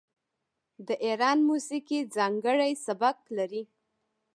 د 0.87 0.89
ایران 1.05 1.37
موسیقي 1.49 1.99
ځانګړی 2.15 2.71
سبک 2.85 3.17
لري. 3.37 3.63